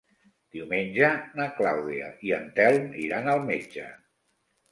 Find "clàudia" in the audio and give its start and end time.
1.59-2.09